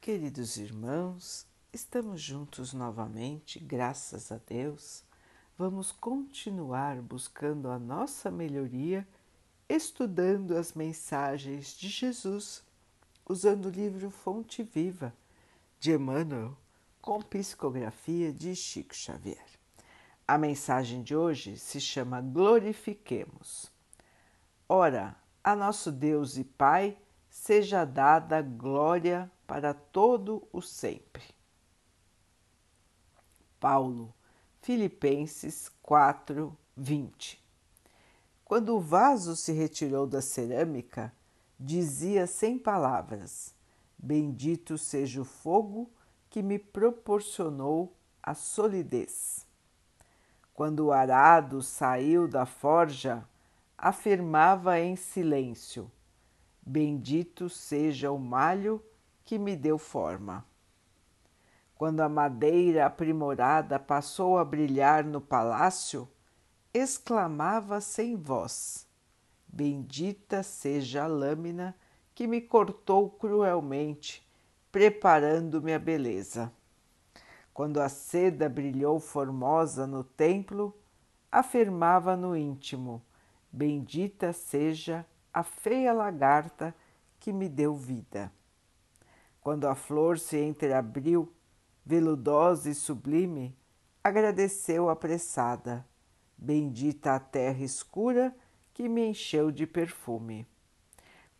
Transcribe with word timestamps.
Queridos 0.00 0.56
irmãos, 0.56 1.46
estamos 1.70 2.22
juntos 2.22 2.72
novamente, 2.72 3.58
graças 3.58 4.32
a 4.32 4.38
Deus. 4.38 5.04
Vamos 5.58 5.92
continuar 5.92 7.02
buscando 7.02 7.68
a 7.68 7.78
nossa 7.78 8.30
melhoria, 8.30 9.06
estudando 9.68 10.56
as 10.56 10.72
mensagens 10.72 11.76
de 11.76 11.90
Jesus, 11.90 12.64
usando 13.28 13.66
o 13.66 13.70
livro 13.70 14.08
Fonte 14.08 14.62
Viva 14.62 15.12
de 15.78 15.92
Emmanuel, 15.92 16.56
com 17.02 17.20
psicografia 17.20 18.32
de 18.32 18.56
Chico 18.56 18.94
Xavier. 18.94 19.44
A 20.26 20.38
mensagem 20.38 21.02
de 21.02 21.14
hoje 21.14 21.58
se 21.58 21.78
chama 21.78 22.22
Glorifiquemos. 22.22 23.70
Ora, 24.66 25.14
a 25.44 25.54
nosso 25.54 25.92
Deus 25.92 26.38
e 26.38 26.44
Pai 26.44 26.96
seja 27.28 27.84
dada 27.84 28.40
glória 28.40 29.30
para 29.50 29.74
todo 29.74 30.46
o 30.52 30.62
sempre. 30.62 31.24
Paulo, 33.58 34.14
Filipenses 34.62 35.68
4, 35.82 36.56
20 36.76 37.42
Quando 38.44 38.76
o 38.76 38.80
vaso 38.80 39.34
se 39.34 39.50
retirou 39.50 40.06
da 40.06 40.22
cerâmica, 40.22 41.12
dizia 41.58 42.28
sem 42.28 42.56
palavras: 42.56 43.52
Bendito 43.98 44.78
seja 44.78 45.20
o 45.20 45.24
fogo 45.24 45.90
que 46.30 46.42
me 46.42 46.56
proporcionou 46.56 47.92
a 48.22 48.34
solidez. 48.34 49.44
Quando 50.54 50.86
o 50.86 50.92
arado 50.92 51.60
saiu 51.60 52.28
da 52.28 52.46
forja, 52.46 53.28
afirmava 53.76 54.78
em 54.78 54.94
silêncio: 54.94 55.90
Bendito 56.64 57.48
seja 57.48 58.12
o 58.12 58.18
malho 58.20 58.80
que 59.24 59.38
me 59.38 59.56
deu 59.56 59.78
forma. 59.78 60.44
Quando 61.74 62.00
a 62.00 62.08
madeira 62.08 62.86
aprimorada 62.86 63.78
passou 63.78 64.36
a 64.38 64.44
brilhar 64.44 65.02
no 65.02 65.20
palácio, 65.20 66.08
exclamava 66.74 67.80
sem 67.80 68.16
voz: 68.16 68.86
Bendita 69.48 70.42
seja 70.42 71.04
a 71.04 71.06
lâmina 71.06 71.74
que 72.14 72.26
me 72.26 72.40
cortou 72.40 73.08
cruelmente, 73.08 74.26
preparando-me 74.70 75.72
a 75.72 75.78
beleza. 75.78 76.52
Quando 77.52 77.80
a 77.80 77.88
seda 77.88 78.48
brilhou 78.48 79.00
formosa 79.00 79.86
no 79.86 80.04
templo, 80.04 80.76
afirmava 81.32 82.16
no 82.16 82.36
íntimo: 82.36 83.02
Bendita 83.50 84.32
seja 84.32 85.06
a 85.32 85.42
feia 85.42 85.92
lagarta 85.92 86.74
que 87.18 87.32
me 87.32 87.48
deu 87.48 87.74
vida. 87.74 88.32
Quando 89.40 89.66
a 89.66 89.74
flor 89.74 90.18
se 90.18 90.38
entreabriu, 90.38 91.32
veludosa 91.84 92.70
e 92.70 92.74
sublime, 92.74 93.56
agradeceu 94.02 94.88
apressada. 94.88 95.86
Bendita 96.36 97.14
a 97.14 97.20
terra 97.20 97.62
escura 97.64 98.34
que 98.72 98.88
me 98.88 99.06
encheu 99.08 99.50
de 99.50 99.66
perfume. 99.66 100.46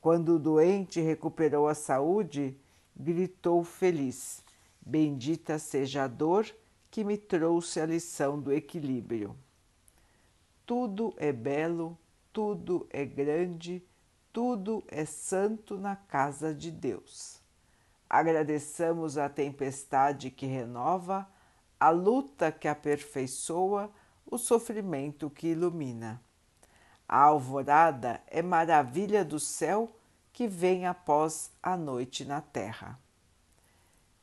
Quando 0.00 0.36
o 0.36 0.38
doente 0.38 1.00
recuperou 1.00 1.68
a 1.68 1.74
saúde, 1.74 2.56
gritou 2.96 3.62
feliz: 3.64 4.44
Bendita 4.80 5.58
seja 5.58 6.04
a 6.04 6.08
dor 6.08 6.46
que 6.90 7.04
me 7.04 7.16
trouxe 7.16 7.80
a 7.80 7.86
lição 7.86 8.40
do 8.40 8.52
equilíbrio. 8.52 9.36
Tudo 10.64 11.14
é 11.16 11.32
belo 11.32 11.98
tudo 12.38 12.86
é 12.90 13.04
grande, 13.04 13.82
tudo 14.32 14.84
é 14.86 15.04
santo 15.04 15.76
na 15.76 15.96
casa 15.96 16.54
de 16.54 16.70
Deus. 16.70 17.37
Agradeçamos 18.08 19.18
a 19.18 19.28
tempestade 19.28 20.30
que 20.30 20.46
renova, 20.46 21.28
a 21.78 21.90
luta 21.90 22.50
que 22.50 22.66
aperfeiçoa, 22.66 23.90
o 24.24 24.38
sofrimento 24.38 25.28
que 25.28 25.48
ilumina. 25.48 26.20
A 27.08 27.22
alvorada 27.22 28.22
é 28.26 28.42
maravilha 28.42 29.24
do 29.24 29.38
céu 29.38 29.90
que 30.32 30.46
vem 30.46 30.86
após 30.86 31.50
a 31.62 31.76
noite 31.76 32.24
na 32.24 32.40
terra. 32.40 32.98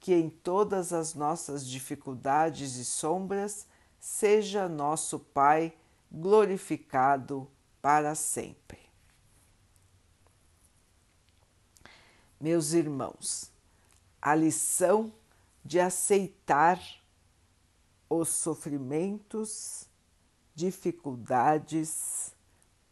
Que 0.00 0.14
em 0.14 0.30
todas 0.30 0.92
as 0.92 1.14
nossas 1.14 1.66
dificuldades 1.66 2.76
e 2.76 2.84
sombras 2.84 3.66
seja 3.98 4.68
nosso 4.68 5.18
Pai 5.18 5.72
glorificado 6.10 7.48
para 7.82 8.14
sempre. 8.14 8.78
Meus 12.40 12.72
irmãos, 12.72 13.50
a 14.20 14.34
lição 14.34 15.12
de 15.64 15.78
aceitar 15.78 16.80
os 18.08 18.28
sofrimentos, 18.28 19.86
dificuldades, 20.54 22.34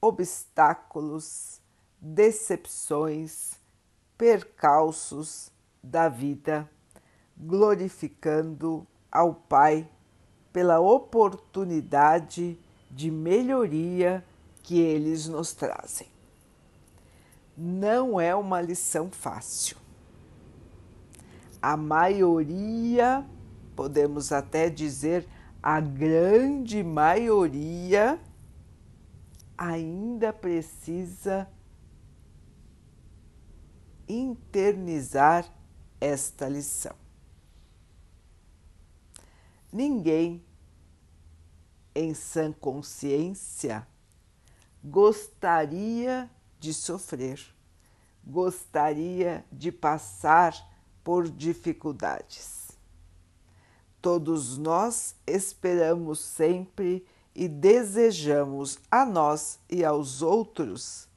obstáculos, 0.00 1.60
decepções, 2.00 3.54
percalços 4.16 5.50
da 5.82 6.08
vida, 6.08 6.68
glorificando 7.36 8.86
ao 9.10 9.34
Pai 9.34 9.88
pela 10.52 10.80
oportunidade 10.80 12.58
de 12.90 13.10
melhoria 13.10 14.24
que 14.62 14.80
eles 14.80 15.26
nos 15.26 15.52
trazem. 15.52 16.08
Não 17.56 18.20
é 18.20 18.34
uma 18.34 18.60
lição 18.60 19.10
fácil. 19.10 19.85
A 21.66 21.76
maioria, 21.76 23.26
podemos 23.74 24.30
até 24.30 24.70
dizer 24.70 25.26
a 25.60 25.80
grande 25.80 26.80
maioria, 26.84 28.20
ainda 29.58 30.32
precisa 30.32 31.50
internizar 34.08 35.52
esta 36.00 36.48
lição. 36.48 36.94
Ninguém 39.72 40.44
em 41.96 42.14
sã 42.14 42.52
consciência 42.52 43.84
gostaria 44.84 46.30
de 46.60 46.72
sofrer, 46.72 47.40
gostaria 48.24 49.44
de 49.50 49.72
passar 49.72 50.75
por 51.06 51.28
dificuldades. 51.28 52.72
Todos 54.02 54.58
nós 54.58 55.14
esperamos 55.24 56.18
sempre 56.18 57.06
e 57.32 57.46
desejamos 57.46 58.80
a 58.90 59.06
nós 59.06 59.60
e 59.70 59.84
aos 59.84 60.20
outros 60.20 61.08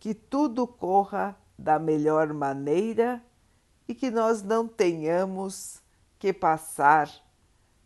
que 0.00 0.14
tudo 0.14 0.66
corra 0.66 1.38
da 1.58 1.78
melhor 1.78 2.32
maneira 2.32 3.22
e 3.86 3.94
que 3.94 4.10
nós 4.10 4.42
não 4.42 4.66
tenhamos 4.66 5.82
que 6.18 6.32
passar 6.32 7.10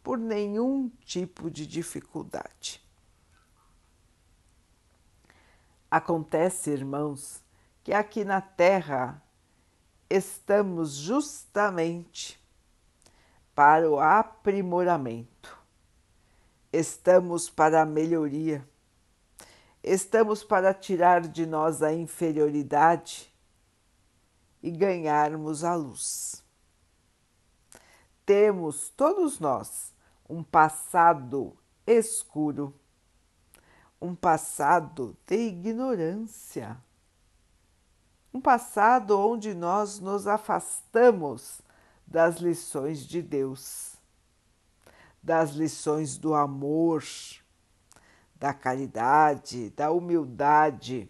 por 0.00 0.18
nenhum 0.18 0.88
tipo 1.04 1.50
de 1.50 1.66
dificuldade. 1.66 2.80
Acontece, 5.90 6.70
irmãos, 6.70 7.42
que 7.82 7.92
aqui 7.92 8.24
na 8.24 8.40
Terra 8.40 9.20
estamos 10.12 10.94
justamente 10.94 12.38
para 13.54 13.90
o 13.90 13.98
aprimoramento, 13.98 15.56
estamos 16.70 17.48
para 17.48 17.80
a 17.80 17.86
melhoria, 17.86 18.68
estamos 19.82 20.44
para 20.44 20.74
tirar 20.74 21.22
de 21.22 21.46
nós 21.46 21.82
a 21.82 21.94
inferioridade 21.94 23.32
e 24.62 24.70
ganharmos 24.70 25.64
a 25.64 25.74
luz. 25.74 26.44
Temos 28.26 28.90
todos 28.90 29.40
nós 29.40 29.94
um 30.28 30.42
passado 30.42 31.56
escuro 31.86 32.74
um 34.02 34.16
passado 34.16 35.16
de 35.24 35.36
ignorância, 35.36 36.76
um 38.32 38.40
passado 38.40 39.18
onde 39.18 39.54
nós 39.54 40.00
nos 40.00 40.26
afastamos 40.26 41.60
das 42.06 42.36
lições 42.36 43.06
de 43.06 43.20
Deus, 43.20 43.96
das 45.22 45.50
lições 45.50 46.16
do 46.16 46.34
amor, 46.34 47.04
da 48.36 48.52
caridade, 48.52 49.70
da 49.70 49.90
humildade. 49.90 51.08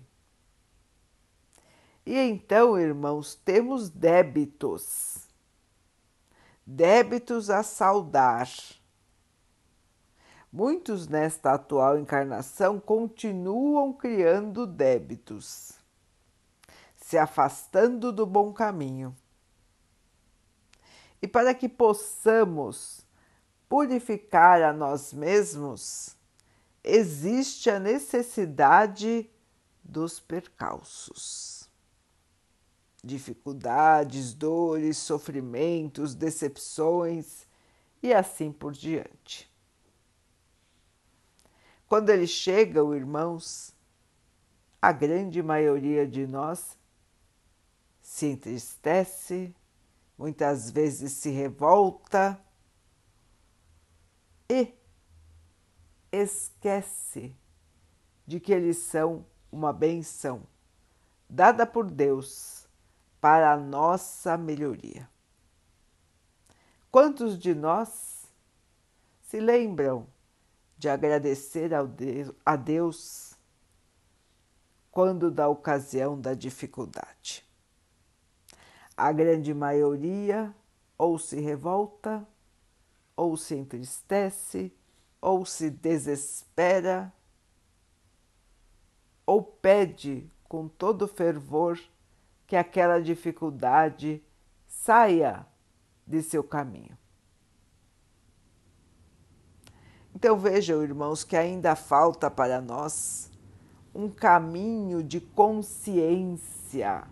E 2.04 2.18
então, 2.18 2.78
irmãos, 2.78 3.34
temos 3.34 3.88
débitos, 3.88 5.28
débitos 6.66 7.48
a 7.48 7.62
saudar. 7.62 8.48
Muitos 10.52 11.08
nesta 11.08 11.54
atual 11.54 11.98
encarnação 11.98 12.78
continuam 12.78 13.92
criando 13.92 14.66
débitos, 14.66 15.81
se 17.12 17.18
afastando 17.18 18.10
do 18.10 18.24
bom 18.24 18.54
caminho. 18.54 19.14
e 21.20 21.28
para 21.28 21.54
que 21.54 21.68
possamos 21.68 23.06
purificar 23.68 24.62
a 24.62 24.72
nós 24.72 25.12
mesmos, 25.12 26.16
existe 26.82 27.68
a 27.68 27.78
necessidade 27.78 29.30
dos 29.84 30.18
percalços. 30.18 31.68
Dificuldades, 33.04 34.32
dores, 34.32 34.96
sofrimentos, 34.96 36.14
decepções 36.14 37.46
e 38.02 38.12
assim 38.12 38.50
por 38.50 38.72
diante. 38.72 39.52
Quando 41.86 42.08
eles 42.08 42.30
chegam, 42.30 42.94
irmãos, 42.94 43.72
a 44.80 44.90
grande 44.90 45.42
maioria 45.42 46.04
de 46.06 46.26
nós 46.26 46.80
se 48.02 48.26
entristece, 48.26 49.54
muitas 50.18 50.70
vezes 50.70 51.12
se 51.12 51.30
revolta 51.30 52.38
e 54.50 54.74
esquece 56.10 57.34
de 58.26 58.38
que 58.38 58.52
eles 58.52 58.76
são 58.78 59.24
uma 59.50 59.72
benção 59.72 60.42
dada 61.28 61.64
por 61.64 61.90
Deus 61.90 62.68
para 63.20 63.52
a 63.52 63.56
nossa 63.56 64.36
melhoria. 64.36 65.08
Quantos 66.90 67.38
de 67.38 67.54
nós 67.54 68.26
se 69.22 69.40
lembram 69.40 70.06
de 70.76 70.88
agradecer 70.88 71.70
a 72.44 72.56
Deus 72.56 73.34
quando 74.90 75.30
da 75.30 75.48
ocasião 75.48 76.20
da 76.20 76.34
dificuldade? 76.34 77.50
A 78.96 79.10
grande 79.12 79.54
maioria 79.54 80.54
ou 80.98 81.18
se 81.18 81.40
revolta, 81.40 82.26
ou 83.16 83.36
se 83.36 83.54
entristece, 83.56 84.72
ou 85.20 85.44
se 85.44 85.70
desespera, 85.70 87.12
ou 89.26 89.42
pede 89.42 90.30
com 90.44 90.68
todo 90.68 91.08
fervor 91.08 91.80
que 92.46 92.56
aquela 92.56 93.00
dificuldade 93.00 94.22
saia 94.68 95.46
de 96.06 96.22
seu 96.22 96.44
caminho. 96.44 96.96
Então 100.14 100.38
vejam, 100.38 100.82
irmãos, 100.82 101.24
que 101.24 101.36
ainda 101.36 101.74
falta 101.74 102.30
para 102.30 102.60
nós 102.60 103.30
um 103.94 104.08
caminho 104.10 105.02
de 105.02 105.20
consciência 105.20 107.06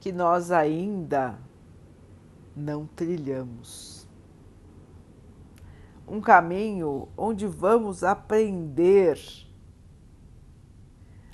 que 0.00 0.10
nós 0.10 0.50
ainda 0.50 1.38
não 2.56 2.86
trilhamos. 2.86 4.08
Um 6.08 6.20
caminho 6.20 7.08
onde 7.16 7.46
vamos 7.46 8.02
aprender 8.02 9.20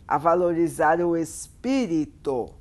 a 0.06 0.18
valorizar 0.18 1.00
o 1.00 1.16
espírito 1.16 2.52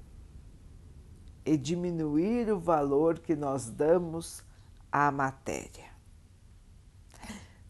e 1.43 1.57
diminuir 1.57 2.51
o 2.51 2.59
valor 2.59 3.19
que 3.19 3.35
nós 3.35 3.67
damos 3.67 4.43
à 4.91 5.11
matéria. 5.11 5.93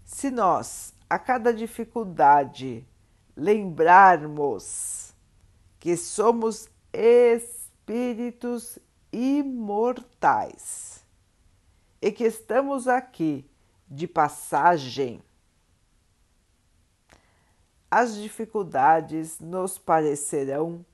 Se 0.03 0.29
nós, 0.29 0.93
a 1.09 1.17
cada 1.17 1.53
dificuldade, 1.53 2.85
lembrarmos 3.35 5.13
que 5.79 5.97
somos 5.97 6.69
espíritos 6.93 7.64
imortais 9.11 11.03
e 12.01 12.11
que 12.11 12.23
estamos 12.23 12.87
aqui 12.87 13.49
de 13.87 14.07
passagem, 14.07 15.21
as 17.89 18.15
dificuldades 18.15 19.39
nos 19.39 19.77
parecerão 19.77 20.85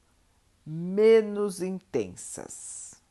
menos 0.66 1.62
intensas. 1.62 3.02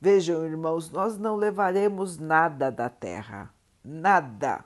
Vejam, 0.00 0.46
irmãos, 0.46 0.90
nós 0.90 1.18
não 1.18 1.36
levaremos 1.36 2.18
nada 2.18 2.70
da 2.70 2.88
terra, 2.88 3.52
nada, 3.84 4.64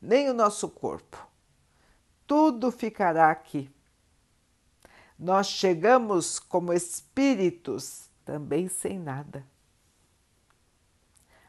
nem 0.00 0.30
o 0.30 0.34
nosso 0.34 0.68
corpo. 0.68 1.26
Tudo 2.26 2.70
ficará 2.70 3.30
aqui. 3.30 3.70
Nós 5.18 5.48
chegamos 5.48 6.38
como 6.38 6.72
espíritos 6.72 8.08
também 8.24 8.68
sem 8.68 8.98
nada. 8.98 9.44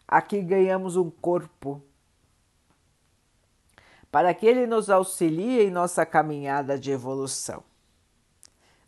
Aqui 0.07 0.41
ganhamos 0.41 0.95
um 0.95 1.09
corpo 1.09 1.83
para 4.11 4.33
que 4.33 4.47
ele 4.47 4.65
nos 4.65 4.89
auxilie 4.89 5.61
em 5.61 5.69
nossa 5.69 6.03
caminhada 6.03 6.79
de 6.79 6.89
evolução. 6.89 7.63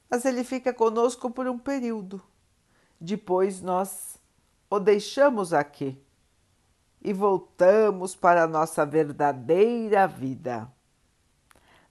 Mas 0.09 0.25
ele 0.25 0.43
fica 0.43 0.73
conosco 0.73 1.29
por 1.29 1.47
um 1.47 1.59
período. 1.59 2.19
Depois 2.99 3.61
nós 3.61 4.17
o 4.69 4.79
deixamos 4.79 5.53
aqui 5.53 6.01
e 7.01 7.13
voltamos 7.13 8.15
para 8.15 8.43
a 8.43 8.47
nossa 8.47 8.85
verdadeira 8.85 10.07
vida. 10.07 10.71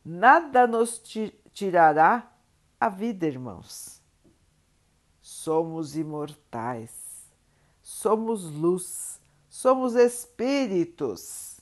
Nada 0.05 0.67
nos 0.67 1.01
tirará 1.53 2.30
a 2.81 2.89
vida, 2.89 3.27
irmãos. 3.27 4.01
Somos 5.21 5.97
imortais, 5.97 7.31
somos 7.83 8.45
luz, 8.51 9.21
somos 9.49 9.95
espíritos 9.95 11.61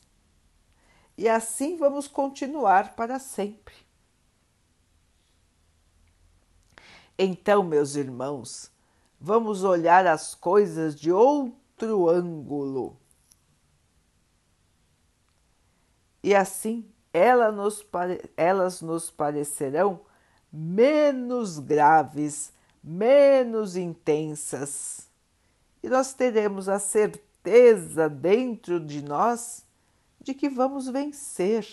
e 1.18 1.28
assim 1.28 1.76
vamos 1.76 2.06
continuar 2.06 2.94
para 2.94 3.18
sempre. 3.18 3.74
Então, 7.18 7.64
meus 7.64 7.96
irmãos, 7.96 8.70
vamos 9.20 9.64
olhar 9.64 10.06
as 10.06 10.36
coisas 10.36 10.94
de 10.94 11.10
outro 11.10 12.08
ângulo. 12.08 12.96
E 16.22 16.32
assim 16.32 16.88
elas 17.12 17.52
nos, 17.52 17.84
elas 18.36 18.80
nos 18.80 19.10
parecerão 19.10 20.06
menos 20.52 21.58
graves, 21.58 22.52
menos 22.82 23.76
intensas. 23.76 25.08
E 25.82 25.88
nós 25.88 26.12
teremos 26.12 26.68
a 26.68 26.78
certeza 26.78 28.08
dentro 28.08 28.80
de 28.80 29.02
nós 29.02 29.64
de 30.20 30.34
que 30.34 30.48
vamos 30.48 30.88
vencer, 30.88 31.66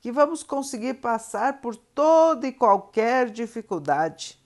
que 0.00 0.10
vamos 0.10 0.42
conseguir 0.42 0.94
passar 0.94 1.60
por 1.60 1.76
toda 1.76 2.46
e 2.46 2.52
qualquer 2.52 3.30
dificuldade. 3.30 4.38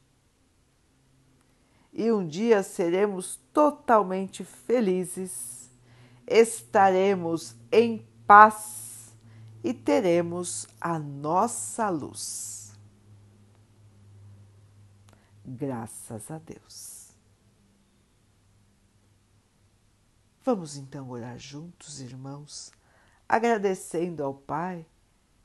E 1.92 2.12
um 2.12 2.26
dia 2.26 2.62
seremos 2.62 3.40
totalmente 3.54 4.44
felizes, 4.44 5.70
estaremos 6.26 7.56
em 7.72 8.06
paz 8.26 8.85
e 9.66 9.74
teremos 9.74 10.68
a 10.80 10.96
nossa 10.96 11.88
luz. 11.90 12.72
Graças 15.44 16.30
a 16.30 16.38
Deus. 16.38 17.08
Vamos 20.44 20.76
então 20.76 21.10
orar 21.10 21.36
juntos, 21.36 22.00
irmãos, 22.00 22.70
agradecendo 23.28 24.22
ao 24.22 24.34
Pai 24.34 24.86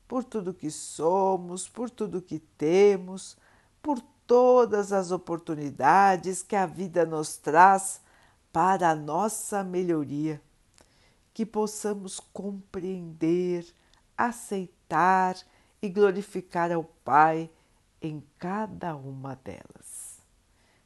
por 0.07 0.23
tudo 0.23 0.53
que 0.53 0.69
somos, 0.69 1.67
por 1.67 1.89
tudo 1.89 2.21
que 2.21 2.37
temos, 2.37 3.35
por 3.81 3.99
todas 4.27 4.93
as 4.93 5.09
oportunidades 5.09 6.43
que 6.43 6.55
a 6.55 6.67
vida 6.67 7.07
nos 7.07 7.37
traz 7.37 7.99
para 8.53 8.91
a 8.91 8.95
nossa 8.95 9.63
melhoria, 9.63 10.39
que 11.33 11.43
possamos 11.43 12.19
compreender, 12.19 13.65
aceitar 14.27 15.35
e 15.81 15.89
glorificar 15.89 16.71
ao 16.71 16.83
Pai 16.83 17.49
em 18.01 18.23
cada 18.37 18.95
uma 18.95 19.35
delas. 19.35 20.19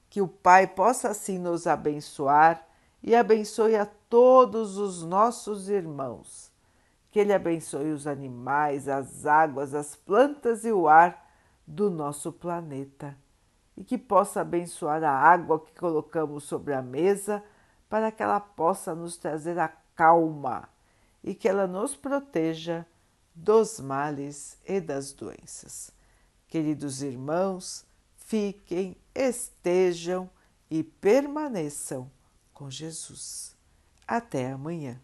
Que 0.10 0.22
o 0.22 0.27
Pai 0.27 0.68
possa 0.68 1.10
assim 1.10 1.38
nos 1.38 1.68
abençoar 1.68 2.65
e 3.04 3.15
abençoe 3.15 3.75
a 3.75 3.86
todos 3.86 4.77
os 4.77 5.04
nossos 5.04 5.70
irmãos. 5.70 6.51
Que 7.12 7.20
Ele 7.20 7.34
abençoe 7.34 7.92
os 7.92 8.08
animais, 8.08 8.88
as 8.88 9.25
águas, 9.25 9.74
as 9.74 9.96
plantas 9.96 10.65
e 10.65 10.72
o 10.72 10.88
ar 10.88 11.30
do 11.65 11.89
nosso 11.89 12.32
planeta. 12.32 13.18
E 13.77 13.84
que 13.84 13.98
possa 13.98 14.42
abençoar 14.42 15.04
a 15.04 15.12
água 15.12 15.60
que 15.60 15.74
colocamos 15.74 16.46
sobre 16.46 16.74
a 16.74 16.82
mesa 16.82 17.44
para 17.89 18.12
que 18.12 18.24
ela 18.24 18.39
possa 18.39 18.96
nos 18.96 19.18
trazer 19.18 19.60
a 19.60 19.68
calma 19.96 20.70
e 21.24 21.34
que 21.34 21.48
ela 21.48 21.68
nos 21.68 21.96
proteja 21.96 22.86
dos 23.36 23.80
males 23.80 24.58
e 24.65 24.80
das 24.80 25.12
doenças. 25.12 25.92
Queridos 26.48 27.01
irmãos, 27.01 27.86
fiquem, 28.15 28.98
estejam 29.13 30.30
e 30.70 30.84
permaneçam 30.84 32.10
com 32.54 32.72
Jesus. 32.72 33.56
Até 34.08 34.51
amanhã. 34.51 35.01